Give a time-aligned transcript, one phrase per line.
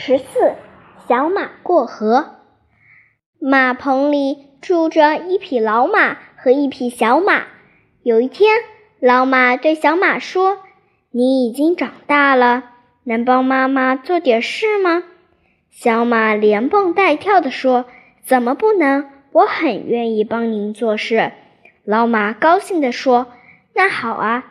[0.00, 0.54] 十四，
[1.08, 2.36] 小马过河。
[3.40, 7.42] 马棚里住着一匹老马和一匹小马。
[8.04, 8.60] 有一天，
[9.00, 10.58] 老马对小马说
[11.10, 12.62] ：“你已经长大了，
[13.02, 15.02] 能帮妈妈做点事吗？”
[15.68, 17.86] 小马连蹦带跳地说
[18.22, 19.10] ：“怎么不能？
[19.32, 21.32] 我很愿意帮您做事。”
[21.84, 23.26] 老马高兴地说
[23.74, 24.44] ：“那好啊，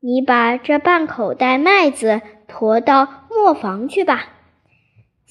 [0.00, 4.24] 你把这半口袋麦子驮到磨坊去吧。”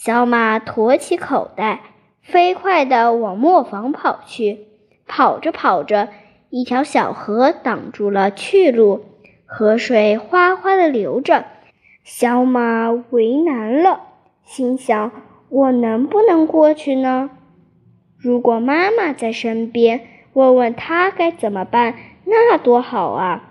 [0.02, 1.82] 小马驮起口袋，
[2.22, 4.68] 飞快地往磨坊跑去。
[5.06, 6.08] 跑着跑着，
[6.50, 9.04] 一条小河挡住了去路，
[9.46, 11.44] 河水哗哗地流着。
[12.06, 14.04] 小马为难了，
[14.46, 15.12] 心想：
[15.50, 17.32] 我能不能过去呢？
[18.18, 20.00] 如果妈妈在身边，
[20.32, 23.50] 问问她该怎么办，那多好啊！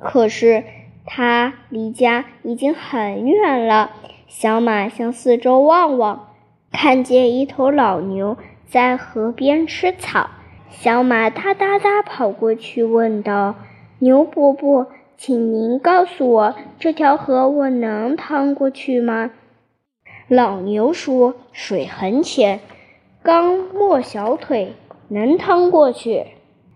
[0.00, 0.64] 可是
[1.04, 3.90] 她离家已经很远了。
[4.26, 6.34] 小马向四周望望，
[6.72, 10.30] 看见一头老牛在河边吃草。
[10.70, 13.54] 小马哒哒哒跑过去，问道
[14.00, 19.30] ：“牛伯伯，请您告诉我，这条河我能趟过去吗？”
[20.26, 22.60] 老牛说：“水很浅，
[23.22, 24.72] 刚没小腿，
[25.08, 26.26] 能趟过去。”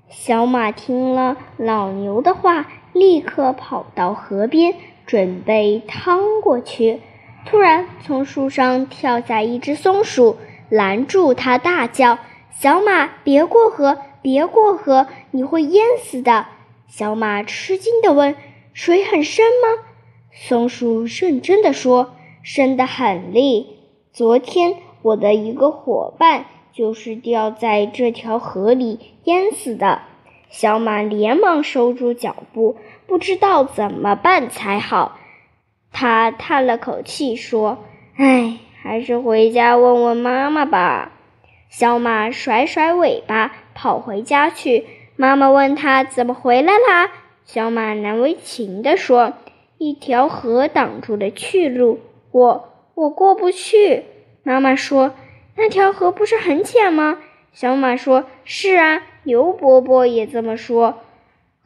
[0.09, 4.75] 小马听了老牛的话，立刻跑到河边，
[5.07, 7.01] 准备趟过去。
[7.51, 10.37] 突然，从树上跳下一只松鼠，
[10.69, 12.19] 拦住它，大叫
[12.53, 16.45] ：“小马，别过河，别过河，你会淹死的！”
[16.87, 18.37] 小马吃惊地问
[18.75, 19.83] ：“水很深吗？”
[20.31, 23.79] 松鼠认真地说：“深得很哩。
[24.13, 30.03] 昨天我的一个伙伴就是掉在这条河里淹死的。”
[30.51, 32.77] 小马连忙收住脚步，
[33.07, 35.19] 不知道怎么办才好。
[35.93, 37.85] 他叹了口气说
[38.17, 41.13] ：“唉，还是回家问问妈妈吧。”
[41.71, 44.87] 小马甩甩尾巴跑回家去。
[45.17, 47.11] 妈妈问他怎么回来啦？
[47.45, 49.33] 小马难为情地说
[49.79, 52.01] ：“一条河挡住了去路，
[52.31, 54.05] 我我过不去。”
[54.45, 55.15] 妈妈说
[55.57, 57.19] ：“那条河不是很浅吗？”
[57.53, 61.01] 小马说：“是啊，牛伯伯也这么说。”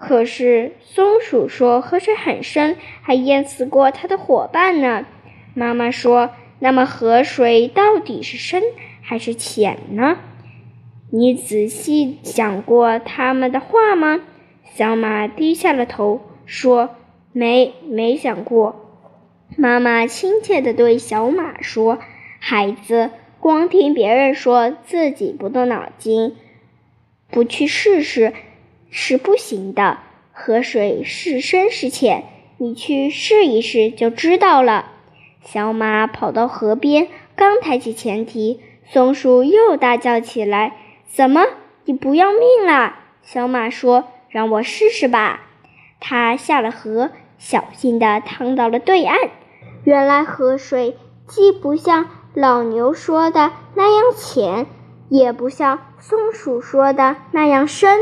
[0.03, 5.07] 可是松鼠说河水很深，还淹死过它的伙伴呢。
[5.55, 8.65] 妈妈说：“那么河水到底是深
[9.01, 10.19] 还是浅呢？
[11.13, 14.21] 你仔细想过他们的话吗？”
[14.75, 16.97] 小马低下了头说
[17.33, 19.07] ：“没，没想过。”
[19.57, 22.01] 妈妈亲切地对小马说
[22.41, 26.35] ：“孩子，光听别人说，自己不动脑筋，
[27.31, 28.33] 不去试试。”
[28.95, 29.99] 是不行的，
[30.33, 32.25] 河水是深是浅，
[32.59, 34.91] 你去试一试就知道了。
[35.41, 38.61] 小马跑到河边，刚抬起前蹄，
[38.93, 40.77] 松鼠又大叫起来
[41.11, 41.47] ：“怎么，
[41.87, 45.41] 你不要命啦？”小马说：“让我试试吧。”
[45.99, 49.19] 它下了河，小心地趟到了对岸。
[49.85, 54.67] 原来河水既不像老牛说的那样浅，
[55.09, 57.99] 也不像松鼠说的那样深。